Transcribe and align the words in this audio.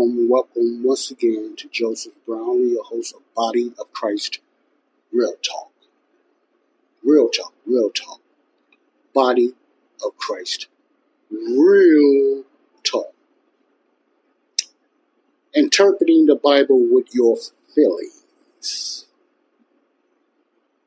Welcome, 0.00 0.30
welcome 0.30 0.82
once 0.82 1.10
again 1.10 1.56
to 1.58 1.68
Joseph 1.68 2.14
Brownlee, 2.26 2.70
your 2.70 2.84
host 2.84 3.14
of 3.14 3.20
Body 3.34 3.74
of 3.78 3.92
Christ 3.92 4.40
Real 5.12 5.34
Talk. 5.42 5.72
Real 7.04 7.28
Talk, 7.28 7.52
Real 7.66 7.90
Talk. 7.90 8.22
Body 9.12 9.52
of 10.02 10.16
Christ 10.16 10.68
Real 11.30 12.44
Talk. 12.82 13.12
Interpreting 15.54 16.24
the 16.24 16.36
Bible 16.36 16.82
with 16.90 17.14
your 17.14 17.36
feelings. 17.74 19.04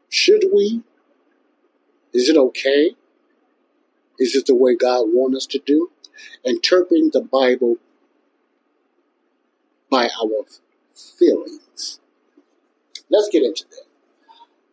Should 0.09 0.45
we? 0.51 0.81
Is 2.13 2.29
it 2.29 2.37
okay? 2.37 2.95
Is 4.17 4.35
it 4.35 4.47
the 4.47 4.55
way 4.55 4.75
God 4.75 5.03
wants 5.09 5.37
us 5.37 5.45
to 5.45 5.59
do? 5.59 5.91
Interpreting 6.43 7.11
the 7.13 7.21
Bible 7.21 7.77
by 9.93 10.05
our 10.05 10.43
feelings. 10.95 11.99
Let's 13.11 13.29
get 13.31 13.43
into 13.43 13.65
that. 13.69 13.85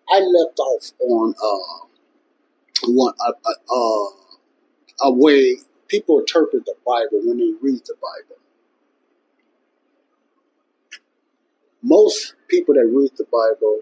I 0.09 0.21
left 0.21 0.59
off 0.59 0.93
on 0.99 1.35
uh, 1.35 1.87
one 2.89 3.13
a, 3.21 3.33
a, 3.49 3.75
a, 3.75 4.09
a 5.03 5.13
way 5.13 5.59
people 5.89 6.21
interpret 6.21 6.65
the 6.65 6.75
Bible 6.87 7.21
when 7.23 7.37
they 7.37 7.53
read 7.61 7.83
the 7.85 7.97
Bible. 8.01 8.41
Most 11.83 12.35
people 12.49 12.75
that 12.75 12.87
read 12.87 13.11
the 13.19 13.27
Bible 13.31 13.81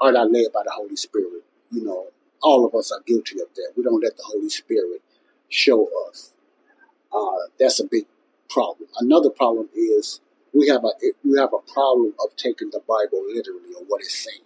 are 0.00 0.12
not 0.12 0.30
led 0.30 0.52
by 0.54 0.62
the 0.64 0.70
Holy 0.70 0.94
Spirit. 0.94 1.42
You 1.72 1.84
know, 1.84 2.06
all 2.40 2.64
of 2.64 2.72
us 2.76 2.92
are 2.92 3.00
guilty 3.04 3.40
of 3.40 3.48
that. 3.56 3.72
We 3.76 3.82
don't 3.82 4.00
let 4.00 4.16
the 4.16 4.22
Holy 4.26 4.48
Spirit 4.48 5.02
show 5.48 5.88
us. 6.08 6.32
Uh, 7.12 7.48
that's 7.58 7.80
a 7.80 7.84
big 7.84 8.06
problem. 8.54 8.88
Another 9.00 9.30
problem 9.30 9.68
is 9.74 10.20
we 10.54 10.68
have 10.68 10.84
a 10.84 10.92
we 11.24 11.36
have 11.38 11.50
a 11.52 11.72
problem 11.72 12.14
of 12.24 12.36
taking 12.36 12.70
the 12.70 12.80
Bible 12.86 13.22
literally 13.26 13.74
or 13.76 13.84
what 13.88 14.00
it's 14.00 14.24
saying. 14.24 14.40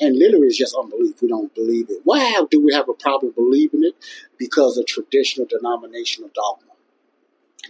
And 0.00 0.18
literally 0.18 0.48
is 0.48 0.58
just 0.58 0.76
unbelief. 0.76 1.22
We 1.22 1.28
don't 1.28 1.54
believe 1.54 1.86
it. 1.88 2.00
Why 2.04 2.42
do 2.50 2.64
we 2.64 2.74
have 2.74 2.88
a 2.88 2.94
problem 2.94 3.32
believing 3.32 3.84
it? 3.84 3.94
Because 4.38 4.76
of 4.76 4.86
traditional 4.86 5.46
denominational 5.46 6.30
dogma 6.34 6.72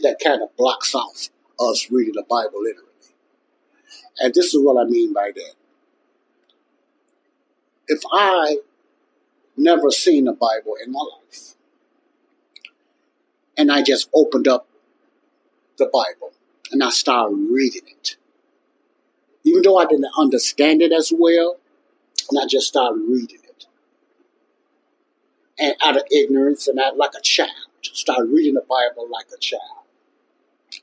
that 0.02 0.18
kind 0.22 0.42
of 0.42 0.56
blocks 0.56 0.94
off 0.94 1.28
us 1.60 1.88
reading 1.90 2.14
the 2.14 2.24
Bible 2.28 2.62
literally. 2.62 2.88
And 4.18 4.34
this 4.34 4.54
is 4.54 4.62
what 4.62 4.80
I 4.80 4.88
mean 4.88 5.12
by 5.12 5.30
that. 5.34 5.54
If 7.88 8.00
I 8.12 8.58
never 9.56 9.90
seen 9.90 10.24
the 10.24 10.32
Bible 10.32 10.76
in 10.84 10.92
my 10.92 11.00
life. 11.00 11.54
And 13.56 13.70
I 13.70 13.82
just 13.82 14.08
opened 14.14 14.48
up 14.48 14.66
the 15.78 15.90
Bible 15.92 16.32
and 16.72 16.82
I 16.82 16.90
started 16.90 17.36
reading 17.50 17.82
it. 17.86 18.16
Even 19.44 19.62
though 19.62 19.76
I 19.76 19.84
didn't 19.84 20.08
understand 20.16 20.82
it 20.82 20.92
as 20.92 21.12
well, 21.16 21.58
and 22.30 22.40
I 22.40 22.46
just 22.46 22.66
started 22.66 23.02
reading 23.06 23.40
it. 23.44 23.66
And 25.58 25.74
out 25.84 25.96
of 25.96 26.04
ignorance 26.10 26.66
and 26.66 26.80
out 26.80 26.96
like 26.96 27.12
a 27.16 27.20
child, 27.20 27.50
started 27.82 28.30
reading 28.30 28.54
the 28.54 28.64
Bible 28.68 29.08
like 29.10 29.26
a 29.34 29.38
child. 29.38 29.62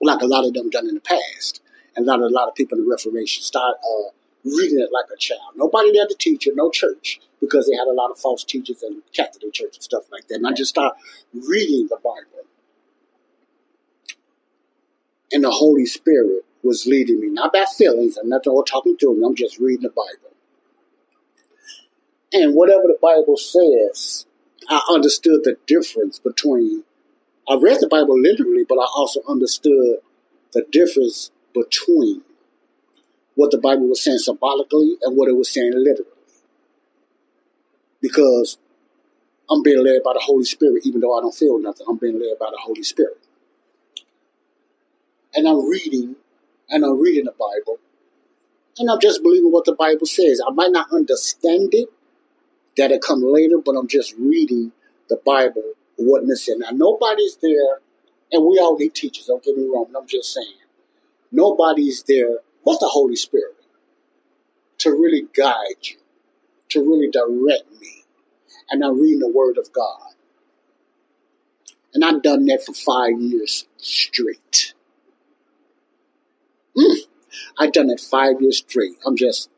Like 0.02 0.22
a 0.22 0.28
lot 0.28 0.46
of 0.46 0.54
them 0.54 0.70
done 0.70 0.88
in 0.88 0.96
the 0.96 1.02
past. 1.02 1.62
And 1.96 2.08
a 2.08 2.12
lot, 2.12 2.20
a 2.20 2.28
lot 2.28 2.48
of 2.48 2.56
people 2.56 2.78
in 2.78 2.86
the 2.86 2.90
Reformation 2.90 3.42
start 3.42 3.78
uh, 3.84 4.12
reading 4.46 4.80
it 4.80 4.92
like 4.92 5.06
a 5.14 5.18
child. 5.18 5.56
Nobody 5.56 5.92
there 5.92 6.06
to 6.06 6.16
teach 6.18 6.46
it, 6.48 6.56
no 6.56 6.70
church, 6.70 7.20
because 7.42 7.68
they 7.68 7.76
had 7.76 7.88
a 7.88 7.94
lot 7.94 8.12
of 8.12 8.20
false 8.20 8.44
teachers 8.44 8.84
in 8.84 9.02
Catholic 9.14 9.52
Church 9.54 9.76
and 9.76 9.84
stuff 9.84 10.04
like 10.12 10.28
that. 10.28 10.36
And 10.36 10.48
I 10.48 10.52
just 10.52 10.70
started 10.70 10.98
reading 11.34 11.88
the 11.90 11.98
Bible. 11.98 12.39
And 15.32 15.44
the 15.44 15.52
Holy 15.52 15.86
Spirit 15.86 16.44
was 16.64 16.86
leading 16.86 17.20
me, 17.20 17.28
not 17.30 17.54
by 17.54 17.66
feelings, 17.78 18.18
I'm 18.18 18.30
not 18.30 18.44
talking 18.44 18.98
to 18.98 19.16
me, 19.16 19.24
I'm 19.26 19.36
just 19.36 19.60
reading 19.60 19.84
the 19.84 19.90
Bible. 19.90 20.36
And 22.34 22.54
whatever 22.56 22.84
the 22.84 22.98
Bible 23.02 23.38
says, 23.38 24.26
I 24.68 24.82
understood 24.92 25.44
the 25.44 25.58
difference 25.66 26.20
between, 26.20 26.84
I 27.48 27.56
read 27.56 27.80
the 27.80 27.88
Bible 27.88 28.20
literally, 28.20 28.66
but 28.68 28.76
I 28.76 28.86
also 28.96 29.22
understood 29.28 29.98
the 30.54 30.66
difference 30.72 31.32
between 31.54 32.24
what 33.36 33.52
the 33.52 33.58
Bible 33.58 33.88
was 33.88 34.04
saying 34.04 34.18
symbolically 34.18 34.98
and 35.02 35.16
what 35.16 35.30
it 35.30 35.38
was 35.38 35.50
saying 35.50 35.74
literally. 35.76 36.12
Because 38.02 38.58
I'm 39.50 39.64
being 39.64 39.84
led 39.84 40.04
by 40.04 40.14
the 40.14 40.22
Holy 40.22 40.46
Spirit, 40.46 40.86
even 40.86 41.02
though 41.02 41.18
I 41.18 41.22
don't 41.22 41.34
feel 41.34 41.60
nothing. 41.60 41.86
I'm 41.90 41.98
being 41.98 42.20
led 42.20 42.38
by 42.40 42.48
the 42.52 42.60
Holy 42.62 42.84
Spirit. 42.84 43.19
And 45.36 45.48
I'm 45.48 45.70
reading, 45.70 46.16
and 46.70 46.84
I'm 46.84 47.00
reading 47.00 47.26
the 47.26 47.32
Bible, 47.32 47.80
and 48.78 48.90
I'm 48.90 49.00
just 49.00 49.22
believing 49.22 49.52
what 49.52 49.66
the 49.66 49.76
Bible 49.76 50.06
says. 50.06 50.42
I 50.46 50.52
might 50.52 50.72
not 50.72 50.88
understand 50.92 51.74
it, 51.74 51.90
that 52.78 52.92
it 52.92 53.02
come 53.02 53.22
later, 53.22 53.58
but 53.64 53.76
I'm 53.76 53.88
just 53.88 54.16
reading 54.18 54.72
the 55.08 55.18
Bible, 55.26 55.74
what 55.98 56.24
it 56.24 56.38
said. 56.38 56.58
Now, 56.60 56.70
nobody's 56.72 57.38
there, 57.38 57.80
and 58.32 58.46
we 58.46 58.60
all 58.60 58.78
need 58.78 58.96
teachers, 58.96 59.26
don't 59.26 59.44
get 59.44 59.58
me 59.58 59.68
wrong, 59.68 59.88
I'm 59.96 60.08
just 60.08 60.34
saying. 60.34 60.58
Nobody's 61.32 62.04
there 62.04 62.40
but 62.66 62.80
the 62.80 62.88
Holy 62.88 63.16
Spirit 63.16 63.56
to 64.80 64.92
really 64.92 65.28
guide 65.36 65.82
you, 65.84 65.98
to 66.70 66.82
really 66.82 67.10
direct 67.10 67.72
me. 67.80 68.04
And 68.70 68.84
I'm 68.84 69.00
reading 69.00 69.20
the 69.20 69.32
Word 69.32 69.58
of 69.58 69.72
God. 69.74 70.14
And 71.94 72.06
I've 72.06 72.22
done 72.22 72.46
that 72.46 72.64
for 72.64 72.74
five 72.74 73.20
years 73.20 73.68
straight. 73.78 74.74
I've 77.58 77.74
done 77.74 77.90
it 77.90 78.00
five 78.00 78.42
years 78.42 78.58
straight. 78.58 78.96
I'm 79.06 79.16
just 79.16 79.50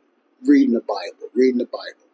reading 0.46 0.74
the 0.74 0.82
Bible, 0.82 1.30
reading 1.34 1.60
the 1.60 1.66
Bible. 1.66 2.08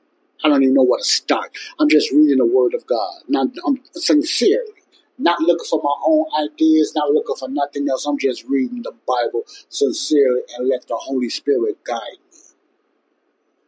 I 0.43 0.49
don't 0.49 0.63
even 0.63 0.75
know 0.75 0.83
where 0.83 0.99
to 0.99 1.03
start. 1.03 1.55
I'm 1.79 1.89
just 1.89 2.11
reading 2.11 2.37
the 2.37 2.45
Word 2.45 2.73
of 2.73 2.85
God. 2.85 3.21
Not, 3.27 3.47
I'm 3.65 3.81
sincerely, 3.93 4.83
not 5.17 5.41
looking 5.41 5.65
for 5.69 5.81
my 5.81 5.95
own 6.05 6.25
ideas, 6.45 6.93
not 6.95 7.11
looking 7.11 7.35
for 7.37 7.49
nothing 7.49 7.89
else. 7.89 8.05
I'm 8.05 8.19
just 8.19 8.43
reading 8.45 8.83
the 8.83 8.93
Bible 9.07 9.43
sincerely 9.69 10.41
and 10.57 10.67
let 10.69 10.87
the 10.87 10.95
Holy 10.95 11.29
Spirit 11.29 11.83
guide 11.83 12.19
me. 12.31 12.39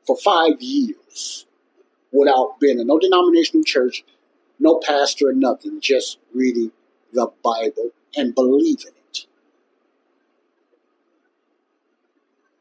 For 0.06 0.18
five 0.18 0.62
years, 0.62 1.46
without 2.12 2.60
being 2.60 2.80
in 2.80 2.88
no 2.88 3.00
denominational 3.00 3.64
church, 3.64 4.04
no 4.60 4.80
pastor, 4.86 5.30
or 5.30 5.34
nothing, 5.34 5.80
just 5.82 6.18
reading 6.34 6.72
the 7.14 7.32
Bible 7.44 7.92
and 8.16 8.36
believing 8.36 8.94
it. 8.96 8.99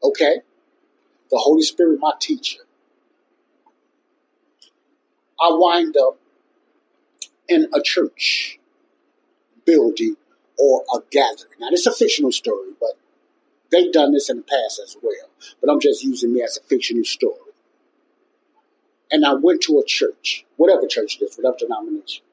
Okay? 0.03 0.41
The 1.29 1.37
Holy 1.37 1.61
Spirit, 1.61 1.99
my 1.99 2.13
teacher. 2.19 2.61
I 5.41 5.49
wind 5.51 5.95
up 5.97 6.19
in 7.47 7.67
a 7.73 7.81
church 7.81 8.59
building 9.65 10.15
or 10.57 10.83
a 10.93 10.99
gathering. 11.09 11.53
Now, 11.59 11.67
it's 11.71 11.85
a 11.85 11.93
fictional 11.93 12.31
story, 12.31 12.71
but 12.79 12.97
they've 13.71 13.91
done 13.91 14.11
this 14.11 14.29
in 14.29 14.37
the 14.37 14.43
past 14.43 14.81
as 14.83 14.97
well. 15.01 15.29
But 15.61 15.71
I'm 15.71 15.79
just 15.79 16.03
using 16.03 16.33
me 16.33 16.41
as 16.41 16.57
a 16.57 16.61
fictional 16.61 17.05
story. 17.05 17.35
And 19.11 19.25
I 19.25 19.33
went 19.33 19.61
to 19.61 19.79
a 19.79 19.85
church, 19.85 20.45
whatever 20.57 20.85
church 20.87 21.17
it 21.19 21.25
is, 21.25 21.37
whatever 21.37 21.57
denomination, 21.57 22.23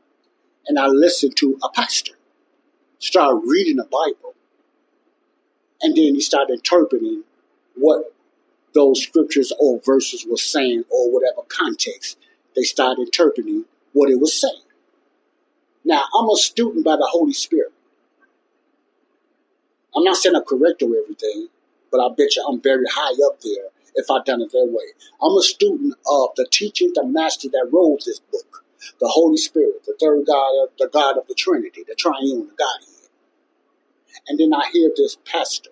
and 0.67 0.79
I 0.79 0.87
listened 0.89 1.37
to 1.37 1.59
a 1.63 1.71
pastor 1.71 2.15
start 2.99 3.43
reading 3.47 3.77
the 3.77 3.85
Bible. 3.85 4.35
And 5.81 5.97
then 5.97 6.15
he 6.15 6.21
started 6.21 6.55
interpreting 6.55 7.25
what 7.77 8.15
those 8.75 9.03
scriptures 9.03 9.53
or 9.61 9.81
verses 9.85 10.27
were 10.29 10.37
saying 10.39 10.85
or 10.91 11.13
whatever 11.13 11.43
context. 11.49 12.19
They 12.57 12.63
start 12.63 12.99
interpreting 12.99 13.65
what 13.95 14.11
it 14.11 14.21
was 14.21 14.41
saying 14.41 14.55
Now, 15.85 16.05
I'm 16.19 16.31
a 16.31 16.37
student 16.37 16.87
by 16.87 16.97
the 16.97 17.09
Holy 17.11 17.35
Spirit. 17.35 17.73
I'm 19.97 20.05
not 20.05 20.17
saying 20.17 20.37
I'm 20.37 20.45
correct 20.45 20.83
or 20.83 20.97
everything, 20.97 21.49
but 21.93 22.01
I 22.01 22.09
bet 22.15 22.37
you 22.37 22.47
I'm 22.49 22.61
very 22.63 22.87
high 22.91 23.15
up 23.27 23.41
there 23.43 23.71
if 23.97 24.11
I 24.11 24.23
done 24.25 24.43
it 24.43 24.53
that 24.53 24.69
way. 24.71 24.87
I'm 25.23 25.37
a 25.37 25.43
student 25.43 25.95
of 26.07 26.31
the 26.37 26.47
teacher, 26.51 26.87
the 26.95 27.07
master 27.07 27.49
that 27.51 27.71
wrote 27.73 28.05
this 28.07 28.21
book, 28.21 28.65
the 29.01 29.09
Holy 29.09 29.39
Spirit, 29.39 29.85
the 29.87 29.97
third 30.01 30.27
God, 30.27 30.69
the 30.79 30.89
God 30.89 31.19
of 31.19 31.27
the 31.29 31.35
Trinity, 31.35 31.85
the 31.89 31.97
triune, 31.97 32.51
Godhead. 32.59 33.11
And 34.29 34.39
then 34.41 34.55
I 34.55 34.71
hear 34.73 34.91
this 34.97 35.19
pastor 35.27 35.71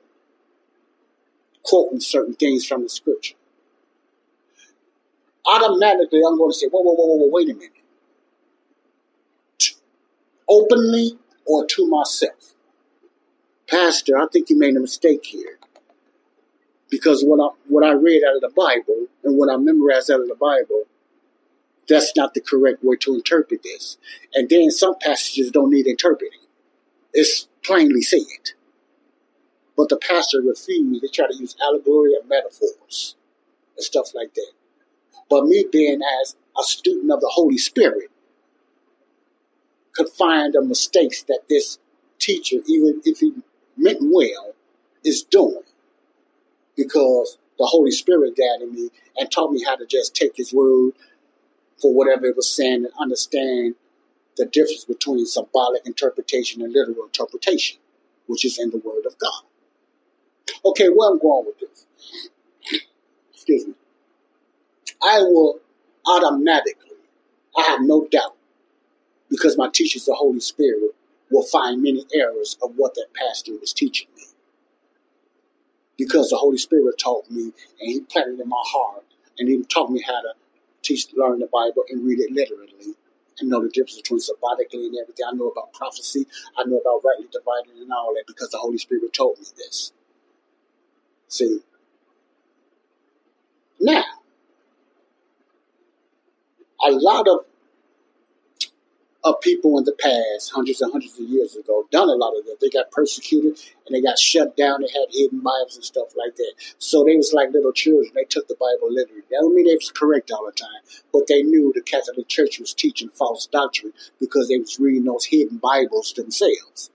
quoting 1.65 2.01
certain 2.01 2.35
things 2.35 2.67
from 2.67 2.83
the 2.83 2.89
scripture. 2.89 3.35
Automatically, 5.47 6.23
I'm 6.27 6.39
going 6.39 6.51
to 6.51 6.57
say, 6.57 6.67
whoa, 6.69 6.81
whoa, 6.83 6.95
whoa, 6.95 7.17
whoa, 7.17 7.29
wait 7.31 7.51
a 7.51 7.55
minute. 7.55 7.73
Openly 10.49 11.19
or 11.47 11.67
to 11.67 11.89
myself. 11.89 12.55
Pastor, 13.67 14.19
I 14.19 14.27
think 14.33 14.51
you 14.51 14.59
made 14.59 14.77
a 14.77 14.81
mistake 14.81 15.25
here. 15.25 15.59
Because 16.91 17.23
what 17.25 17.41
I, 17.41 17.55
what 17.69 17.85
I 17.85 17.93
read 17.93 18.23
out 18.25 18.37
of 18.37 18.43
the 18.43 18.53
Bible 18.55 19.07
and 19.25 19.37
what 19.37 19.51
I 19.51 19.57
memorized 19.57 20.11
out 20.11 20.21
of 20.21 20.29
the 20.29 20.35
Bible, 20.35 20.85
that's 21.89 22.15
not 22.17 22.35
the 22.35 22.41
correct 22.41 22.85
way 22.85 22.97
to 22.97 23.15
interpret 23.15 23.63
this. 23.63 23.99
And 24.35 24.49
then 24.49 24.71
some 24.71 24.95
passages 25.01 25.51
don't 25.51 25.71
need 25.71 25.87
interpreting. 25.87 26.39
It's 27.13 27.49
plainly 27.63 28.03
said. 28.03 28.21
But 29.77 29.89
the 29.89 29.97
pastor 29.97 30.41
refused. 30.41 31.03
They 31.03 31.09
try 31.09 31.27
to 31.27 31.37
use 31.37 31.57
allegory 31.61 32.15
and 32.15 32.29
metaphors 32.29 33.17
and 33.77 33.85
stuff 33.85 34.15
like 34.15 34.35
that. 34.35 34.53
But 35.29 35.47
me 35.47 35.67
being 35.71 36.01
as 36.23 36.37
a 36.59 36.63
student 36.63 37.11
of 37.11 37.21
the 37.21 37.31
Holy 37.33 37.59
Spirit 37.59 38.11
could 39.93 40.09
find 40.09 40.53
the 40.53 40.63
mistakes 40.63 41.23
that 41.25 41.43
this 41.49 41.79
teacher, 42.19 42.57
even 42.67 43.01
if 43.05 43.19
he 43.19 43.33
meant 43.77 43.99
well, 44.03 44.55
is 45.05 45.23
doing. 45.23 45.63
Because 46.77 47.39
the 47.59 47.67
Holy 47.67 47.91
Spirit 47.91 48.37
guided 48.37 48.73
me 48.73 48.91
and 49.17 49.31
taught 49.31 49.53
me 49.53 49.65
how 49.65 49.77
to 49.77 49.87
just 49.87 50.15
take 50.15 50.37
his 50.37 50.53
word 50.53 50.93
for 51.81 51.93
whatever 51.93 52.27
it 52.27 52.37
was 52.37 52.51
saying 52.51 52.85
and 52.85 52.93
understand 53.01 53.75
the 54.37 54.47
difference 54.47 54.85
between 54.85 55.27
symbolic 55.27 55.87
interpretation 55.87 56.63
and 56.63 56.73
literal 56.73 57.05
interpretation, 57.05 57.79
which 58.27 58.45
is 58.45 58.59
in 58.59 58.71
the 58.71 58.79
Word 58.79 59.07
of 59.07 59.17
God. 59.19 59.43
Okay, 60.65 60.89
where 60.89 61.11
I'm 61.11 61.19
going 61.19 61.47
with 61.47 61.59
this. 61.59 61.87
Excuse 63.33 63.67
me. 63.67 63.75
I 65.03 65.19
will 65.19 65.61
automatically, 66.07 66.97
I 67.57 67.63
have 67.63 67.81
no 67.83 68.07
doubt, 68.11 68.37
because 69.29 69.59
my 69.59 69.69
teacher's 69.69 70.05
the 70.07 70.15
Holy 70.15 70.41
Spirit, 70.41 70.95
will 71.31 71.43
find 71.43 71.83
many 71.83 72.07
errors 72.15 72.57
of 72.63 72.73
what 72.77 72.95
that 72.95 73.09
pastor 73.15 73.53
was 73.59 73.73
teaching 73.73 74.09
me. 74.17 74.25
Because 75.97 76.31
the 76.31 76.37
Holy 76.37 76.59
Spirit 76.59 76.97
taught 76.99 77.31
me 77.31 77.43
and 77.45 77.53
he 77.81 78.01
planted 78.01 78.41
in 78.41 78.49
my 78.49 78.63
heart 78.67 79.05
and 79.39 79.49
he 79.49 79.63
taught 79.65 79.91
me 79.91 80.03
how 80.07 80.21
to 80.21 80.35
teach, 80.83 81.07
learn 81.15 81.39
the 81.39 81.47
Bible 81.47 81.85
and 81.89 82.07
read 82.07 82.21
it 82.21 82.31
literally 82.31 82.95
and 83.39 83.49
know 83.49 83.63
the 83.63 83.69
difference 83.69 83.97
between 83.97 84.21
symbolically 84.21 84.87
and 84.87 84.97
everything. 85.01 85.27
I 85.29 85.35
know 85.35 85.49
about 85.49 85.73
prophecy. 85.73 86.27
I 86.57 86.65
know 86.65 86.79
about 86.79 87.03
rightly 87.05 87.27
dividing 87.33 87.83
and 87.83 87.93
all 87.93 88.13
that 88.15 88.25
because 88.27 88.51
the 88.51 88.59
Holy 88.59 88.79
Spirit 88.79 89.13
told 89.13 89.39
me 89.39 89.47
this. 89.57 89.93
See, 91.35 91.59
now, 93.81 94.05
a 96.87 96.93
lot 96.93 97.27
of 97.27 97.41
of 99.25 99.41
people 99.41 99.77
in 99.79 99.85
the 99.85 99.97
past, 99.99 100.53
hundreds 100.55 100.81
and 100.81 100.93
hundreds 100.93 101.19
of 101.19 101.27
years 101.29 101.57
ago, 101.57 101.89
done 101.91 102.09
a 102.09 102.13
lot 102.13 102.39
of 102.39 102.45
that. 102.45 102.59
They 102.61 102.69
got 102.69 102.93
persecuted 102.93 103.59
and 103.85 103.97
they 103.97 104.01
got 104.01 104.17
shut 104.17 104.57
down. 104.57 104.83
They 104.83 104.93
had 104.93 105.09
hidden 105.11 105.41
Bibles 105.41 105.75
and 105.75 105.85
stuff 105.85 106.15
like 106.17 106.37
that. 106.37 106.53
So 106.79 107.03
they 107.03 107.17
was 107.17 107.33
like 107.33 107.51
little 107.51 107.73
children. 107.73 108.13
They 108.15 108.23
took 108.23 108.47
the 108.47 108.55
Bible 108.55 108.95
literally. 108.95 109.23
That 109.31 109.39
don't 109.41 109.57
mean 109.57 109.67
they 109.67 109.75
was 109.75 109.91
correct 109.91 110.31
all 110.31 110.47
the 110.47 110.53
time, 110.53 110.83
but 111.13 111.27
they 111.27 111.43
knew 111.43 111.73
the 111.75 111.83
Catholic 111.83 112.29
Church 112.29 112.61
was 112.61 112.73
teaching 112.73 113.09
false 113.09 113.47
doctrine 113.47 113.93
because 114.21 114.47
they 114.47 114.59
was 114.59 114.79
reading 114.79 115.03
those 115.03 115.25
hidden 115.25 115.59
Bibles 115.59 116.13
themselves, 116.13 116.93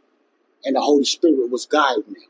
and 0.63 0.77
the 0.77 0.81
Holy 0.81 1.03
Spirit 1.03 1.51
was 1.51 1.65
guiding 1.65 2.13
them. 2.13 2.23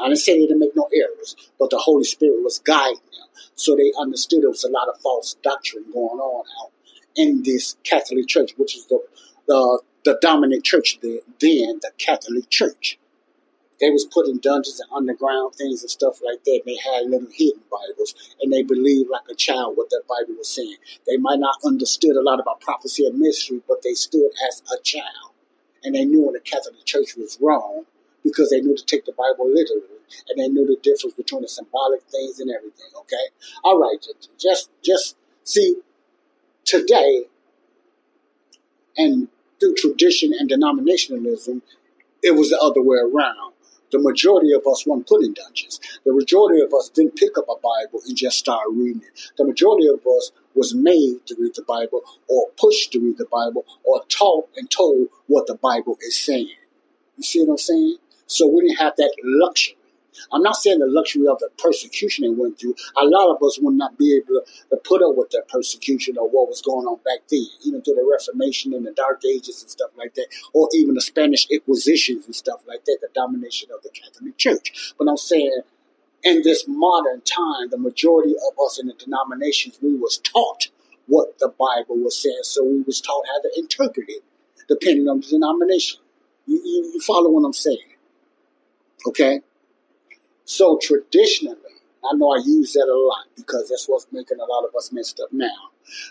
I 0.00 0.08
didn't 0.08 0.20
say 0.20 0.34
they 0.34 0.46
didn't 0.46 0.60
make 0.60 0.76
no 0.76 0.88
errors, 0.94 1.36
but 1.58 1.70
the 1.70 1.78
Holy 1.78 2.04
Spirit 2.04 2.42
was 2.42 2.58
guiding 2.58 2.96
them. 2.96 3.28
So 3.54 3.74
they 3.74 3.92
understood 3.98 4.42
there 4.42 4.50
was 4.50 4.64
a 4.64 4.70
lot 4.70 4.88
of 4.88 5.00
false 5.00 5.36
doctrine 5.42 5.84
going 5.92 6.20
on 6.20 6.44
out 6.62 6.72
in 7.16 7.42
this 7.42 7.76
Catholic 7.84 8.28
Church, 8.28 8.52
which 8.56 8.76
is 8.76 8.86
the 8.86 9.00
the, 9.46 9.80
the 10.04 10.18
dominant 10.20 10.62
church 10.62 10.98
then, 11.02 11.20
then 11.40 11.80
the 11.80 11.90
Catholic 11.96 12.50
Church. 12.50 12.98
They 13.80 13.90
was 13.90 14.04
put 14.04 14.26
in 14.26 14.40
dungeons 14.40 14.80
and 14.80 14.90
underground 14.92 15.54
things 15.54 15.82
and 15.82 15.90
stuff 15.90 16.20
like 16.22 16.44
that. 16.44 16.62
They 16.66 16.76
had 16.76 17.08
little 17.08 17.30
hidden 17.32 17.62
Bibles, 17.70 18.14
and 18.42 18.52
they 18.52 18.62
believed 18.62 19.08
like 19.08 19.22
a 19.30 19.34
child 19.34 19.76
what 19.76 19.88
that 19.90 20.02
Bible 20.08 20.36
was 20.36 20.48
saying. 20.54 20.76
They 21.06 21.16
might 21.16 21.38
not 21.38 21.56
understood 21.64 22.16
a 22.16 22.22
lot 22.22 22.40
about 22.40 22.60
prophecy 22.60 23.06
and 23.06 23.18
mystery, 23.18 23.62
but 23.66 23.82
they 23.82 23.94
stood 23.94 24.30
as 24.48 24.62
a 24.76 24.82
child, 24.82 25.32
and 25.82 25.94
they 25.94 26.04
knew 26.04 26.22
when 26.22 26.34
the 26.34 26.40
Catholic 26.40 26.84
Church 26.84 27.16
was 27.16 27.38
wrong 27.40 27.86
because 28.30 28.50
they 28.50 28.60
knew 28.60 28.76
to 28.76 28.84
take 28.84 29.04
the 29.04 29.12
Bible 29.12 29.48
literally, 29.48 29.82
and 30.28 30.38
they 30.38 30.48
knew 30.48 30.66
the 30.66 30.76
difference 30.82 31.14
between 31.14 31.42
the 31.42 31.48
symbolic 31.48 32.02
things 32.04 32.40
and 32.40 32.50
everything. 32.50 32.86
Okay, 33.00 33.26
all 33.64 33.78
right, 33.78 34.04
just 34.38 34.70
just 34.82 35.16
see 35.44 35.76
today, 36.64 37.24
and 38.96 39.28
through 39.60 39.74
tradition 39.74 40.32
and 40.38 40.50
denominationalism, 40.50 41.62
it 42.22 42.36
was 42.36 42.50
the 42.50 42.58
other 42.58 42.82
way 42.82 42.98
around. 42.98 43.54
The 43.90 43.98
majority 43.98 44.52
of 44.52 44.66
us 44.66 44.86
weren't 44.86 45.06
put 45.06 45.24
in 45.24 45.32
dungeons. 45.32 45.80
The 46.04 46.12
majority 46.12 46.60
of 46.60 46.72
us 46.74 46.90
didn't 46.90 47.16
pick 47.16 47.38
up 47.38 47.46
a 47.48 47.54
Bible 47.56 48.02
and 48.06 48.16
just 48.16 48.38
start 48.38 48.66
reading 48.70 49.02
it. 49.02 49.32
The 49.38 49.44
majority 49.44 49.88
of 49.88 50.00
us 50.06 50.30
was 50.54 50.74
made 50.74 51.24
to 51.26 51.36
read 51.38 51.54
the 51.54 51.62
Bible 51.62 52.02
or 52.28 52.48
pushed 52.58 52.92
to 52.92 53.00
read 53.00 53.16
the 53.16 53.24
Bible 53.24 53.64
or 53.84 54.04
taught 54.08 54.50
and 54.56 54.70
told 54.70 55.08
what 55.26 55.46
the 55.46 55.54
Bible 55.54 55.96
is 56.02 56.18
saying. 56.18 56.50
You 57.16 57.22
see 57.22 57.42
what 57.42 57.52
I'm 57.52 57.58
saying? 57.58 57.96
So 58.28 58.46
we 58.46 58.60
didn't 58.60 58.78
have 58.78 58.94
that 58.96 59.14
luxury. 59.24 59.76
I'm 60.32 60.42
not 60.42 60.56
saying 60.56 60.80
the 60.80 60.86
luxury 60.86 61.26
of 61.26 61.38
the 61.38 61.48
persecution 61.58 62.24
they 62.24 62.30
went 62.30 62.58
through. 62.58 62.74
A 63.00 63.04
lot 63.04 63.34
of 63.34 63.42
us 63.42 63.58
would 63.60 63.74
not 63.74 63.98
be 63.98 64.16
able 64.16 64.42
to, 64.70 64.76
put 64.84 65.02
up 65.02 65.16
with 65.16 65.30
that 65.30 65.48
persecution 65.48 66.16
or 66.16 66.28
what 66.28 66.48
was 66.48 66.62
going 66.62 66.86
on 66.86 66.96
back 67.04 67.20
then, 67.30 67.44
even 67.64 67.82
through 67.82 67.94
the 67.94 68.08
Reformation 68.10 68.72
and 68.72 68.86
the 68.86 68.92
Dark 68.92 69.22
Ages 69.24 69.60
and 69.60 69.70
stuff 69.70 69.90
like 69.98 70.14
that, 70.14 70.28
or 70.54 70.68
even 70.72 70.94
the 70.94 71.00
Spanish 71.00 71.46
Inquisitions 71.50 72.24
and 72.24 72.34
stuff 72.34 72.60
like 72.66 72.84
that, 72.86 72.98
the 73.02 73.08
domination 73.14 73.68
of 73.74 73.82
the 73.82 73.90
Catholic 73.90 74.38
Church. 74.38 74.94
But 74.98 75.08
I'm 75.08 75.18
saying 75.18 75.60
in 76.22 76.42
this 76.42 76.64
modern 76.66 77.20
time, 77.20 77.70
the 77.70 77.78
majority 77.78 78.34
of 78.34 78.58
us 78.64 78.78
in 78.80 78.86
the 78.86 78.94
denominations, 78.94 79.78
we 79.82 79.94
was 79.94 80.18
taught 80.18 80.68
what 81.06 81.38
the 81.38 81.48
Bible 81.48 81.96
was 82.02 82.20
saying, 82.22 82.40
so 82.42 82.64
we 82.64 82.82
was 82.82 83.00
taught 83.00 83.24
how 83.26 83.40
to 83.42 83.60
interpret 83.60 84.06
it, 84.08 84.22
depending 84.68 85.08
on 85.08 85.20
the 85.20 85.26
denomination. 85.26 86.00
You, 86.46 86.60
you, 86.64 86.92
you 86.94 87.00
follow 87.00 87.30
what 87.30 87.44
I'm 87.46 87.52
saying? 87.52 87.78
Okay? 89.06 89.40
So 90.44 90.78
traditionally, 90.80 91.56
I 92.04 92.16
know 92.16 92.30
I 92.30 92.40
use 92.44 92.72
that 92.72 92.88
a 92.88 92.96
lot 92.96 93.26
because 93.36 93.68
that's 93.68 93.86
what's 93.86 94.06
making 94.12 94.38
a 94.38 94.44
lot 94.44 94.64
of 94.66 94.74
us 94.74 94.92
messed 94.92 95.20
up 95.20 95.28
now. 95.32 95.70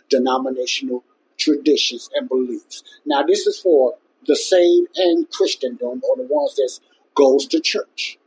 Denominational 0.10 1.04
traditions 1.38 2.10
and 2.14 2.28
beliefs. 2.28 2.84
Now, 3.06 3.24
this 3.24 3.48
is 3.48 3.60
for 3.60 3.96
the 4.26 4.36
saved 4.36 4.90
and 4.96 5.30
Christendom 5.32 6.02
or 6.04 6.18
the 6.18 6.28
ones 6.30 6.56
that 6.56 6.80
goes 7.16 7.48
to 7.48 7.60
church. 7.60 8.20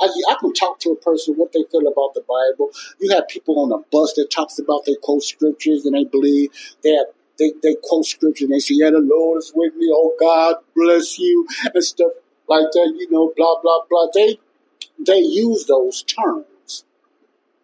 I, 0.00 0.06
I, 0.30 0.36
can 0.40 0.54
talk 0.54 0.80
to 0.80 0.90
a 0.90 0.96
person 0.96 1.34
what 1.34 1.52
they 1.52 1.64
feel 1.70 1.86
about 1.86 2.14
the 2.14 2.24
Bible. 2.26 2.70
You 3.00 3.14
have 3.14 3.28
people 3.28 3.60
on 3.60 3.70
a 3.70 3.84
bus 3.92 4.14
that 4.14 4.30
talks 4.30 4.58
about 4.58 4.84
they 4.86 4.96
quote 5.02 5.22
scriptures 5.22 5.84
and 5.84 5.94
they 5.94 6.04
believe 6.04 6.50
they 6.82 6.90
have, 6.90 7.06
they, 7.38 7.52
they 7.62 7.76
quote 7.82 8.06
scripture 8.06 8.46
and 8.46 8.54
they 8.54 8.60
say, 8.60 8.74
yeah, 8.78 8.90
the 8.90 8.98
Lord 8.98 9.38
is 9.38 9.52
with 9.54 9.74
me. 9.76 9.90
Oh, 9.92 10.14
God 10.18 10.56
bless 10.74 11.18
you 11.18 11.46
and 11.74 11.84
stuff 11.84 12.12
like 12.50 12.72
that, 12.72 12.94
you 12.98 13.08
know, 13.10 13.32
blah, 13.36 13.60
blah, 13.62 13.80
blah. 13.88 14.08
They, 14.12 14.38
they 14.98 15.18
use 15.18 15.66
those 15.66 16.02
terms 16.02 16.84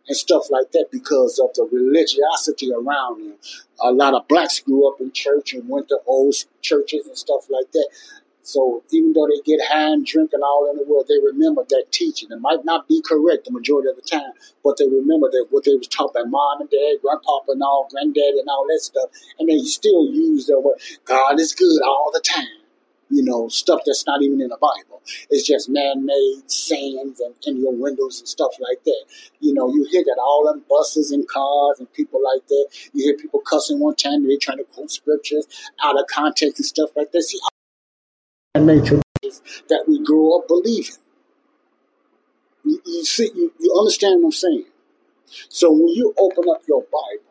and 0.07 0.17
stuff 0.17 0.45
like 0.51 0.71
that 0.73 0.87
because 0.93 1.39
of 1.39 1.53
the 1.55 1.69
religiosity 1.71 2.71
around 2.73 3.25
them. 3.25 3.35
A 3.83 3.91
lot 3.93 4.15
of 4.15 4.29
blacks 4.29 4.61
grew 4.61 4.89
up 4.89 5.01
in 5.01 5.11
church 5.13 5.53
and 5.53 5.69
went 5.69 5.89
to 5.89 5.99
old 6.07 6.35
churches 6.63 7.07
and 7.07 7.19
stuff 7.19 7.47
like 7.51 7.73
that. 7.73 7.89
So 8.43 8.85
even 8.93 9.13
though 9.13 9.27
they 9.27 9.43
get 9.45 9.59
high 9.67 9.93
and 9.93 10.07
drink 10.07 10.31
and 10.33 10.45
all 10.45 10.71
in 10.71 10.77
the 10.77 10.85
world, 10.85 11.07
they 11.09 11.19
remember 11.19 11.65
that 11.69 11.87
teaching. 11.91 12.31
It 12.31 12.41
might 12.41 12.65
not 12.65 12.87
be 12.87 13.03
correct 13.05 13.47
the 13.47 13.51
majority 13.51 13.89
of 13.91 13.97
the 13.97 14.03
time, 14.09 14.33
but 14.63 14.77
they 14.79 14.87
remember 14.87 15.29
that 15.33 15.47
what 15.51 15.65
they 15.65 15.75
was 15.75 15.89
taught 15.89 16.15
by 16.15 16.23
mom 16.23 16.61
and 16.61 16.71
dad, 16.71 17.03
grandpapa 17.03 17.51
and 17.51 17.63
all, 17.63 17.89
granddad 17.91 18.39
and 18.39 18.49
all 18.49 18.65
that 18.69 18.79
stuff, 18.81 19.11
and 19.41 19.49
they 19.49 19.59
still 19.59 20.07
use 20.07 20.47
the 20.47 20.61
word 20.61 20.79
God 21.05 21.41
is 21.41 21.55
good 21.55 21.83
all 21.83 22.13
the 22.15 22.21
time. 22.21 22.66
You 23.09 23.23
know, 23.23 23.49
stuff 23.49 23.81
that's 23.87 24.05
not 24.07 24.23
even 24.23 24.41
in 24.41 24.49
the 24.49 24.59
Bible. 24.61 25.01
It's 25.31 25.47
just 25.47 25.69
man-made 25.69 26.51
sayings 26.51 27.21
and 27.47 27.59
your 27.59 27.73
windows 27.73 28.19
and 28.19 28.29
stuff 28.29 28.53
like 28.59 28.83
that. 28.85 29.05
You 29.41 29.55
know, 29.55 29.73
you 29.73 29.87
hear 29.91 30.03
that 30.03 30.19
all 30.21 30.53
in 30.53 30.63
buses 30.69 31.13
and 31.13 31.27
cars 31.29 31.79
and 31.79 31.93
people 31.93 32.21
like 32.23 32.47
that. 32.49 32.67
You 32.93 33.05
hear 33.05 33.17
people 33.17 33.41
cussing 33.41 33.79
one 33.79 33.95
time. 33.95 34.27
They're 34.27 34.37
trying 34.41 34.59
to 34.59 34.65
quote 34.65 34.91
scriptures 34.91 35.47
out 35.83 35.99
of 35.99 36.07
context 36.09 36.59
and 36.59 36.67
stuff 36.67 36.91
like 36.97 37.13
that. 37.13 37.23
See, 37.23 37.39
traditions 38.57 39.43
that 39.69 39.85
we 39.87 40.03
grew 40.03 40.37
up 40.39 40.49
believing. 40.49 40.97
You, 42.65 42.81
you 42.85 43.05
see, 43.05 43.31
you, 43.35 43.53
you 43.61 43.75
understand 43.79 44.23
what 44.23 44.29
I'm 44.29 44.33
saying? 44.33 44.65
So 45.49 45.71
when 45.71 45.89
you 45.89 46.15
open 46.19 46.45
up 46.51 46.63
your 46.69 46.83
Bible, 46.83 47.26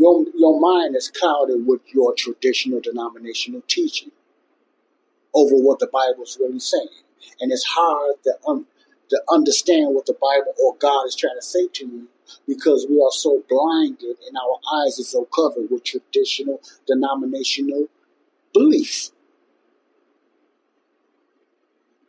your, 0.00 0.24
your 0.34 0.58
mind 0.58 0.96
is 0.96 1.10
clouded 1.10 1.66
with 1.66 1.82
your 1.92 2.14
traditional 2.14 2.80
denominational 2.80 3.62
teaching 3.68 4.10
over 5.34 5.54
what 5.54 5.78
the 5.78 5.88
Bible 5.92 6.22
is 6.22 6.38
really 6.40 6.58
saying. 6.58 6.88
And 7.40 7.52
it's 7.52 7.66
hard 7.66 8.16
to, 8.24 8.32
um, 8.48 8.66
to 9.10 9.20
understand 9.30 9.94
what 9.94 10.06
the 10.06 10.14
Bible 10.14 10.54
or 10.64 10.74
God 10.76 11.06
is 11.06 11.14
trying 11.14 11.36
to 11.38 11.44
say 11.44 11.68
to 11.74 11.84
you 11.86 12.08
because 12.46 12.86
we 12.88 12.96
are 12.96 13.12
so 13.12 13.42
blinded 13.46 14.16
and 14.26 14.36
our 14.36 14.82
eyes 14.82 14.98
are 14.98 15.04
so 15.04 15.26
covered 15.26 15.70
with 15.70 15.84
traditional 15.84 16.62
denominational 16.86 17.88
beliefs. 18.54 19.12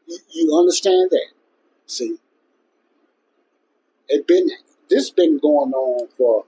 You, 0.07 0.17
you 0.29 0.57
understand 0.57 1.09
that? 1.11 1.27
See, 1.87 2.17
it 4.07 4.25
been 4.27 4.49
this 4.89 5.09
been 5.09 5.39
going 5.39 5.73
on 5.73 6.07
for 6.17 6.45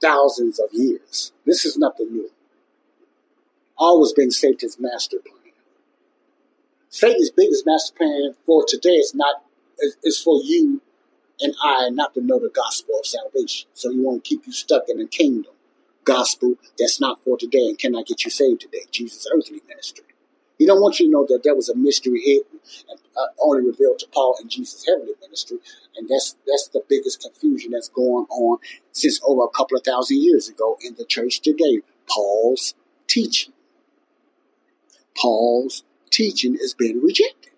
thousands 0.00 0.58
of 0.58 0.68
years. 0.72 1.32
This 1.44 1.64
is 1.64 1.76
nothing 1.76 2.12
new. 2.12 2.30
Always 3.76 4.12
been 4.12 4.30
Satan's 4.30 4.78
master 4.78 5.18
plan. 5.18 5.52
Satan's 6.90 7.30
biggest 7.30 7.66
master 7.66 7.94
plan 7.96 8.34
for 8.46 8.64
today 8.66 8.96
is 8.96 9.14
not 9.14 9.42
is, 9.78 9.96
is 10.02 10.20
for 10.20 10.40
you 10.42 10.80
and 11.40 11.54
I 11.62 11.90
not 11.90 12.14
to 12.14 12.20
know 12.20 12.38
the 12.38 12.48
gospel 12.48 12.98
of 12.98 13.06
salvation. 13.06 13.68
So 13.74 13.90
he 13.90 14.00
want 14.00 14.24
to 14.24 14.28
keep 14.28 14.46
you 14.46 14.52
stuck 14.52 14.88
in 14.88 14.98
the 14.98 15.06
kingdom 15.06 15.52
gospel 16.08 16.54
that's 16.78 17.00
not 17.00 17.22
for 17.22 17.36
today 17.36 17.68
and 17.68 17.78
cannot 17.78 18.06
get 18.06 18.24
you 18.24 18.30
saved 18.30 18.62
today. 18.62 18.86
Jesus' 18.90 19.26
earthly 19.34 19.60
ministry. 19.68 20.06
He 20.58 20.66
don't 20.66 20.80
want 20.80 20.98
you 20.98 21.06
to 21.06 21.12
know 21.12 21.26
that 21.28 21.42
that 21.44 21.54
was 21.54 21.68
a 21.68 21.76
mystery 21.76 22.20
hidden 22.20 22.60
and 22.90 22.98
uh, 23.16 23.26
only 23.40 23.64
revealed 23.64 24.00
to 24.00 24.08
Paul 24.12 24.36
and 24.40 24.50
Jesus' 24.50 24.84
heavenly 24.86 25.14
ministry, 25.20 25.58
and 25.96 26.08
that's 26.08 26.36
that's 26.46 26.68
the 26.68 26.82
biggest 26.88 27.22
confusion 27.22 27.70
that's 27.70 27.88
going 27.88 28.26
on 28.30 28.58
since 28.92 29.20
over 29.24 29.44
a 29.44 29.56
couple 29.56 29.76
of 29.76 29.84
thousand 29.84 30.20
years 30.20 30.48
ago 30.48 30.76
in 30.82 30.96
the 30.96 31.04
church 31.04 31.40
today. 31.40 31.80
Paul's 32.08 32.74
teaching, 33.06 33.52
Paul's 35.16 35.84
teaching 36.10 36.54
is 36.54 36.74
being 36.74 37.00
rejected. 37.00 37.52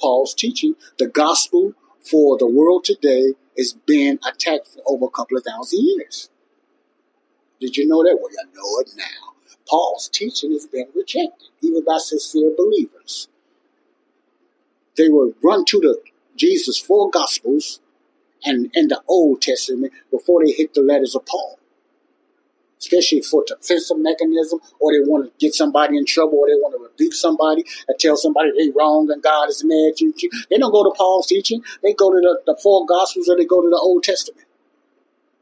Paul's 0.00 0.34
teaching, 0.34 0.74
the 0.98 1.08
gospel 1.08 1.74
for 2.00 2.38
the 2.38 2.46
world 2.46 2.84
today, 2.84 3.34
is 3.56 3.74
being 3.86 4.18
attacked 4.26 4.68
for 4.68 4.82
over 4.86 5.06
a 5.06 5.10
couple 5.10 5.36
of 5.36 5.44
thousand 5.44 5.80
years. 5.82 6.30
Did 7.60 7.76
you 7.76 7.86
know 7.86 8.02
that? 8.02 8.18
Well, 8.20 8.30
you 8.30 8.44
know 8.54 8.80
it 8.80 8.90
now. 8.96 9.25
Paul's 9.68 10.08
teaching 10.08 10.52
has 10.52 10.66
been 10.66 10.88
rejected, 10.94 11.48
even 11.62 11.84
by 11.84 11.98
sincere 11.98 12.52
believers. 12.56 13.28
They 14.96 15.08
will 15.08 15.34
run 15.42 15.64
to 15.66 15.80
the 15.80 16.00
Jesus 16.36 16.78
four 16.78 17.10
Gospels 17.10 17.80
and 18.44 18.70
in 18.74 18.88
the 18.88 19.02
Old 19.08 19.42
Testament 19.42 19.92
before 20.10 20.44
they 20.44 20.52
hit 20.52 20.74
the 20.74 20.82
letters 20.82 21.14
of 21.14 21.26
Paul. 21.26 21.58
Especially 22.78 23.22
for 23.22 23.42
defensive 23.46 23.98
mechanism, 23.98 24.60
or 24.78 24.92
they 24.92 25.00
want 25.00 25.24
to 25.24 25.32
get 25.38 25.54
somebody 25.54 25.96
in 25.96 26.04
trouble, 26.04 26.40
or 26.40 26.46
they 26.46 26.54
want 26.54 26.74
to 26.76 26.82
rebuke 26.82 27.14
somebody 27.14 27.64
and 27.88 27.98
tell 27.98 28.16
somebody 28.16 28.50
they 28.56 28.70
wrong 28.70 29.10
and 29.10 29.22
God 29.22 29.48
is 29.48 29.64
mad 29.64 29.92
at 29.92 30.00
you. 30.00 30.14
They 30.50 30.58
don't 30.58 30.70
go 30.70 30.84
to 30.84 30.94
Paul's 30.96 31.26
teaching. 31.26 31.64
They 31.82 31.94
go 31.94 32.10
to 32.10 32.20
the, 32.20 32.52
the 32.52 32.60
four 32.62 32.86
Gospels 32.86 33.28
or 33.28 33.36
they 33.36 33.46
go 33.46 33.62
to 33.62 33.68
the 33.68 33.80
Old 33.82 34.02
Testament, 34.04 34.46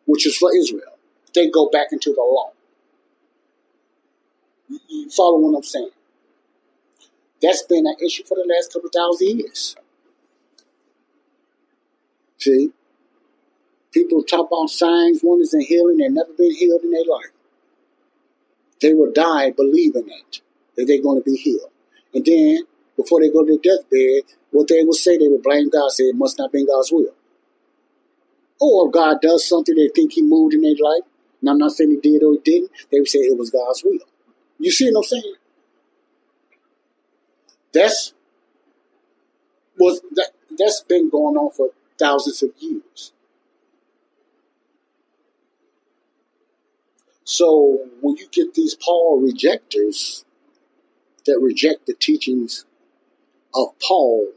which 0.06 0.26
is 0.26 0.36
for 0.36 0.54
Israel. 0.56 0.96
They 1.34 1.50
go 1.50 1.68
back 1.68 1.88
into 1.90 2.14
the 2.14 2.20
law. 2.22 2.53
You 4.68 5.10
follow 5.10 5.38
what 5.38 5.56
I'm 5.56 5.62
saying? 5.62 5.90
That's 7.42 7.62
been 7.62 7.86
an 7.86 7.96
issue 8.04 8.24
for 8.24 8.36
the 8.36 8.50
last 8.54 8.72
couple 8.72 8.88
thousand 8.88 9.38
years. 9.38 9.76
See? 12.38 12.70
People 13.92 14.22
talk 14.22 14.48
about 14.50 14.70
signs, 14.70 15.20
wonders, 15.22 15.54
and 15.54 15.62
healing. 15.62 15.98
They've 15.98 16.10
never 16.10 16.32
been 16.32 16.54
healed 16.54 16.82
in 16.82 16.90
their 16.90 17.04
life. 17.04 17.30
They 18.80 18.92
will 18.92 19.12
die 19.12 19.50
believing 19.50 20.08
it, 20.08 20.40
that 20.76 20.86
they're 20.86 21.02
going 21.02 21.20
to 21.20 21.24
be 21.24 21.36
healed. 21.36 21.70
And 22.12 22.24
then, 22.24 22.64
before 22.96 23.20
they 23.20 23.30
go 23.30 23.44
to 23.44 23.58
their 23.62 23.76
deathbed, 23.76 24.34
what 24.50 24.68
they 24.68 24.82
will 24.84 24.94
say, 24.94 25.16
they 25.16 25.28
will 25.28 25.40
blame 25.40 25.68
God, 25.68 25.90
say 25.90 26.04
it 26.04 26.16
must 26.16 26.38
not 26.38 26.52
be 26.52 26.66
God's 26.66 26.90
will. 26.92 27.14
Or 28.60 28.88
if 28.88 28.92
God 28.92 29.20
does 29.20 29.46
something 29.46 29.74
they 29.74 29.90
think 29.94 30.12
He 30.12 30.22
moved 30.22 30.54
in 30.54 30.62
their 30.62 30.74
life, 30.80 31.02
and 31.40 31.50
I'm 31.50 31.58
not 31.58 31.72
saying 31.72 31.90
He 31.90 31.96
did 31.96 32.22
or 32.22 32.32
He 32.32 32.40
didn't, 32.40 32.70
they 32.90 32.98
would 32.98 33.08
say 33.08 33.20
it 33.20 33.38
was 33.38 33.50
God's 33.50 33.82
will. 33.84 33.98
You 34.58 34.70
see 34.70 34.90
what 34.90 34.98
I'm 34.98 35.04
saying? 35.04 35.34
That's 37.72 38.14
was 39.78 40.00
that 40.12 40.30
that's 40.56 40.82
been 40.82 41.10
going 41.10 41.36
on 41.36 41.50
for 41.50 41.70
thousands 41.98 42.42
of 42.42 42.50
years. 42.58 43.12
So 47.24 47.80
when 48.00 48.16
you 48.16 48.28
get 48.30 48.54
these 48.54 48.74
Paul 48.74 49.20
rejectors 49.20 50.24
that 51.26 51.38
reject 51.40 51.86
the 51.86 51.94
teachings 51.94 52.64
of 53.54 53.68
Paul, 53.80 54.28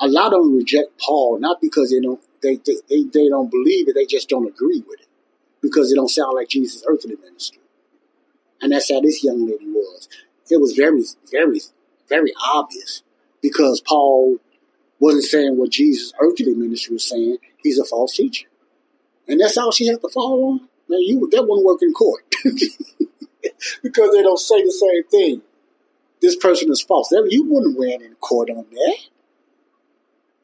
a 0.00 0.08
lot 0.08 0.34
of 0.34 0.42
them 0.42 0.56
reject 0.56 1.00
Paul 1.00 1.38
not 1.38 1.60
because 1.60 1.90
they 1.90 2.00
don't 2.00 2.20
they, 2.42 2.56
they, 2.56 2.76
they, 2.88 3.02
they 3.04 3.28
don't 3.28 3.50
believe 3.50 3.88
it, 3.88 3.94
they 3.94 4.06
just 4.06 4.28
don't 4.28 4.46
agree 4.46 4.82
with 4.86 5.00
it. 5.00 5.06
Because 5.62 5.92
it 5.92 5.96
don't 5.96 6.08
sound 6.08 6.34
like 6.34 6.48
Jesus' 6.48 6.84
earthly 6.88 7.16
ministry. 7.16 7.60
And 8.60 8.72
that's 8.72 8.90
how 8.90 9.00
this 9.00 9.24
young 9.24 9.46
lady 9.46 9.66
was. 9.66 10.08
It 10.50 10.60
was 10.60 10.74
very, 10.74 11.02
very, 11.30 11.60
very 12.08 12.32
obvious 12.52 13.02
because 13.40 13.80
Paul 13.80 14.38
wasn't 14.98 15.24
saying 15.24 15.56
what 15.56 15.70
Jesus' 15.70 16.12
earthly 16.20 16.54
ministry 16.54 16.94
was 16.94 17.08
saying. 17.08 17.38
He's 17.62 17.78
a 17.78 17.84
false 17.84 18.16
teacher. 18.16 18.46
And 19.28 19.40
that's 19.40 19.56
all 19.56 19.72
she 19.72 19.86
has 19.86 19.98
to 19.98 20.08
fall 20.08 20.52
on. 20.52 20.68
Man, 20.88 21.00
you 21.00 21.28
that 21.30 21.42
wouldn't 21.42 21.64
work 21.64 21.82
in 21.82 21.92
court. 21.92 22.24
because 23.82 24.10
they 24.12 24.22
don't 24.22 24.38
say 24.38 24.62
the 24.62 24.72
same 24.72 25.04
thing. 25.04 25.42
This 26.20 26.36
person 26.36 26.70
is 26.70 26.82
false. 26.82 27.10
You 27.12 27.44
wouldn't 27.44 27.78
win 27.78 28.02
in 28.02 28.14
court 28.16 28.50
on 28.50 28.66
that. 28.70 28.96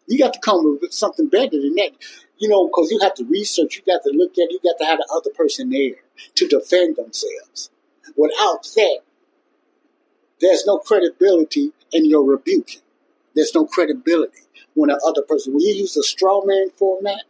You 0.07 0.19
got 0.19 0.33
to 0.35 0.41
come 0.41 0.79
with 0.81 0.93
something 0.93 1.29
better 1.29 1.51
than 1.51 1.75
that. 1.75 1.91
You 2.39 2.49
know, 2.49 2.67
because 2.67 2.91
you 2.91 3.01
have 3.01 3.15
to 3.15 3.25
research, 3.25 3.77
you 3.77 3.93
got 3.93 4.03
to 4.05 4.11
look 4.15 4.33
at, 4.33 4.51
you 4.51 4.61
got 4.63 4.79
to 4.79 4.85
have 4.85 4.99
the 4.99 5.09
other 5.15 5.31
person 5.35 5.71
there 5.71 5.97
to 6.37 6.47
defend 6.47 6.97
themselves. 6.97 7.71
Without 8.17 8.63
that, 8.77 9.01
there's 10.41 10.67
no 10.67 10.79
credibility 10.79 11.73
in 11.93 12.05
your 12.05 12.25
rebuking. 12.25 12.83
There's 13.35 13.55
no 13.55 13.67
credibility 13.67 14.41
when 14.75 14.89
the 14.89 15.01
other 15.07 15.23
person, 15.23 15.55
when 15.55 15.63
you 15.63 15.75
use 15.75 15.97
a 15.97 16.03
straw 16.03 16.45
man 16.45 16.71
format, 16.77 17.23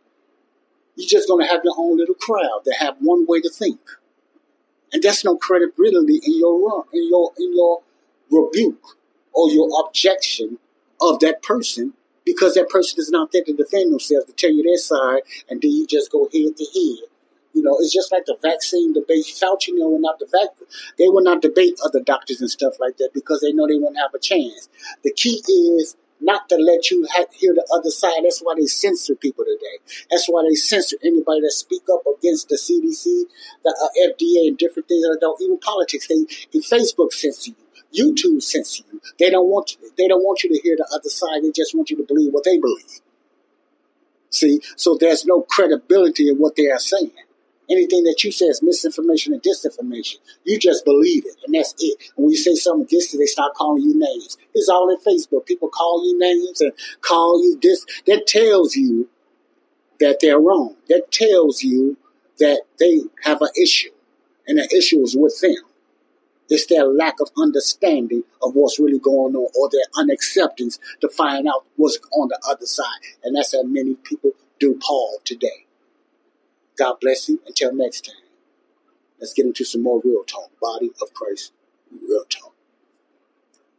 you're 0.97 1.09
just 1.09 1.29
going 1.29 1.45
to 1.45 1.51
have 1.51 1.63
your 1.65 1.75
own 1.77 1.97
little 1.97 2.15
crowd 2.15 2.63
that 2.65 2.77
have 2.81 2.97
one 3.01 3.27
way 3.27 3.41
to 3.41 3.51
think. 3.51 3.81
And 4.93 5.03
that's 5.03 5.25
no 5.25 5.37
credibility 5.37 6.21
in 6.25 6.39
your 6.39 6.59
run, 6.59 6.85
in 6.93 7.09
your 7.09 7.33
in 7.39 7.55
your 7.55 7.83
rebuke 8.31 8.97
or 9.33 9.51
your 9.51 9.69
objection 9.87 10.59
of 11.01 11.21
that 11.21 11.43
person 11.43 11.93
because 12.25 12.55
that 12.55 12.69
person 12.69 12.99
is 12.99 13.11
not 13.11 13.31
there 13.31 13.45
to 13.45 13.53
defend 13.53 13.93
themselves 13.93 14.27
to 14.27 14.33
tell 14.33 14.51
you 14.51 14.63
their 14.63 14.79
side 14.79 15.23
and 15.49 15.61
then 15.61 15.71
you 15.71 15.87
just 15.87 16.11
go 16.11 16.29
head 16.33 16.57
to 16.57 16.65
head 16.65 17.09
you 17.57 17.63
know, 17.63 17.79
it's 17.81 17.93
just 17.93 18.13
like 18.13 18.27
the 18.27 18.37
vaccine 18.43 18.93
debate. 18.93 19.25
Fauci 19.25 19.73
know 19.73 19.89
will 19.89 19.99
not. 19.99 20.21
They 20.99 21.09
will 21.09 21.23
not 21.23 21.41
debate 21.41 21.81
other 21.83 22.01
doctors 22.01 22.43
and 22.43 22.51
stuff 22.51 22.75
like 22.79 22.99
that 22.99 23.11
because 23.15 23.41
they 23.41 23.53
know 23.53 23.67
they 23.67 23.79
won't 23.79 23.97
have 23.97 24.13
a 24.15 24.19
chance. 24.19 24.69
The 25.03 25.11
key 25.11 25.41
is 25.49 25.97
not 26.21 26.51
to 26.51 26.57
let 26.57 26.91
you 26.91 27.07
ha- 27.11 27.33
hear 27.33 27.55
the 27.55 27.67
other 27.73 27.91
side. 27.91 28.21
That's 28.25 28.41
why 28.41 28.57
they 28.59 28.67
censor 28.67 29.15
people 29.15 29.47
today. 29.47 29.79
That's 30.11 30.27
why 30.27 30.45
they 30.47 30.55
censor 30.55 30.99
anybody 31.03 31.41
that 31.41 31.53
speak 31.53 31.85
up 31.91 32.03
against 32.19 32.51
the 32.51 32.57
CDC, 32.57 33.25
the 33.65 33.73
uh, 33.73 34.13
FDA, 34.13 34.49
and 34.49 34.59
different 34.59 34.89
things 34.89 35.03
that 35.05 35.17
don't 35.19 35.41
even 35.41 35.59
politics. 35.59 36.09
They 36.09 36.61
Facebook 36.61 37.15
censor 37.15 37.53
you. 37.53 37.57
YouTube 37.97 38.43
censor 38.43 38.85
you. 38.93 39.01
They 39.19 39.31
don't 39.31 39.49
want 39.49 39.77
you, 39.81 39.91
they 39.97 40.09
don't 40.09 40.23
want 40.23 40.45
you 40.45 40.51
to 40.51 40.61
hear 40.63 40.77
the 40.77 40.89
other 40.93 41.09
side. 41.09 41.43
They 41.43 41.53
just 41.53 41.75
want 41.75 41.89
you 41.89 41.97
to 41.97 42.05
believe 42.05 42.35
what 42.35 42.45
they 42.45 42.59
believe. 42.59 43.01
See, 44.29 44.61
so 44.77 44.99
there's 45.01 45.25
no 45.25 45.41
credibility 45.41 46.29
in 46.29 46.37
what 46.37 46.57
they 46.57 46.67
are 46.67 46.79
saying. 46.79 47.13
Anything 47.69 48.05
that 48.05 48.23
you 48.23 48.31
say 48.31 48.47
is 48.47 48.63
misinformation 48.63 49.33
and 49.33 49.43
disinformation. 49.43 50.19
You 50.45 50.59
just 50.59 50.85
believe 50.85 51.25
it, 51.27 51.37
and 51.45 51.55
that's 51.55 51.75
it. 51.79 52.13
When 52.15 52.31
you 52.31 52.37
say 52.37 52.55
something 52.55 52.87
it, 52.91 53.19
they 53.19 53.27
start 53.27 53.55
calling 53.55 53.83
you 53.83 53.99
names. 53.99 54.39
It's 54.55 54.69
all 54.69 54.89
in 54.91 54.99
Facebook. 54.99 55.47
People 55.47 55.69
call 55.69 56.07
you 56.07 56.19
names 56.19 56.61
and 56.61 56.73
call 57.01 57.43
you 57.43 57.59
this. 57.61 57.85
That 58.07 58.27
tells 58.27 58.77
you 58.77 59.09
that 60.01 60.19
they're 60.21 60.39
wrong. 60.39 60.77
That 60.89 61.11
tells 61.11 61.63
you 61.63 61.97
that 62.39 62.63
they 62.79 63.01
have 63.23 63.43
an 63.43 63.51
issue. 63.61 63.91
And 64.47 64.59
the 64.59 64.77
issue 64.77 65.01
is 65.03 65.17
with 65.17 65.41
them. 65.41 65.57
It's 66.49 66.67
their 66.67 66.85
lack 66.85 67.21
of 67.21 67.31
understanding 67.37 68.23
of 68.41 68.55
what's 68.55 68.79
really 68.79 69.01
going 69.01 69.35
on 69.35 69.49
or 69.59 69.69
their 69.71 69.87
unacceptance 69.97 70.79
to 71.01 71.09
find 71.09 71.49
out 71.49 71.67
what's 71.75 71.99
on 72.13 72.29
the 72.29 72.39
other 72.49 72.67
side. 72.67 72.87
And 73.25 73.35
that's 73.35 73.53
how 73.53 73.65
many 73.65 73.95
people 73.95 74.31
do 74.61 74.79
Paul 74.81 75.19
today. 75.25 75.66
God 76.77 76.97
bless 77.01 77.29
you. 77.29 77.41
Until 77.47 77.75
next 77.75 78.07
time. 78.07 78.15
Let's 79.21 79.33
get 79.33 79.47
into 79.47 79.65
some 79.65 79.83
more 79.83 80.01
real 80.05 80.25
talk. 80.25 80.51
Body 80.61 80.91
of 81.01 81.15
Christ, 81.15 81.53
real 81.91 82.25
talk. 82.29 82.53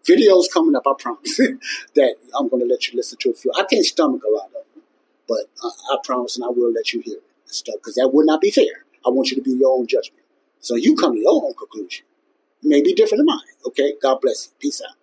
Videos 0.03 0.45
coming 0.51 0.75
up, 0.75 0.83
I 0.87 0.93
promise, 0.97 1.37
that 1.95 2.15
I'm 2.37 2.47
going 2.47 2.61
to 2.61 2.67
let 2.67 2.87
you 2.87 2.97
listen 2.97 3.17
to 3.19 3.29
a 3.29 3.33
few. 3.33 3.51
I 3.55 3.63
can't 3.69 3.85
stomach 3.85 4.21
a 4.23 4.33
lot 4.33 4.47
of 4.47 4.53
them, 4.73 4.83
but 5.27 5.45
I, 5.63 5.67
I 5.93 5.97
promise 6.03 6.37
and 6.37 6.45
I 6.45 6.49
will 6.49 6.71
let 6.71 6.93
you 6.93 7.01
hear 7.01 7.17
it 7.17 7.23
stuff 7.45 7.75
because 7.75 7.95
that 7.95 8.09
would 8.13 8.25
not 8.25 8.41
be 8.41 8.51
fair. 8.51 8.85
I 9.05 9.09
want 9.09 9.29
you 9.29 9.35
to 9.35 9.41
be 9.41 9.51
your 9.51 9.77
own 9.77 9.87
judgment. 9.87 10.23
So 10.59 10.75
you 10.75 10.95
come 10.95 11.13
to 11.13 11.19
your 11.19 11.43
own 11.43 11.53
conclusion. 11.53 12.05
It 12.63 12.67
may 12.67 12.81
be 12.81 12.93
different 12.93 13.19
than 13.19 13.27
mine. 13.27 13.39
Okay? 13.65 13.93
God 14.01 14.19
bless 14.21 14.47
you. 14.47 14.53
Peace 14.59 14.81
out. 14.81 14.96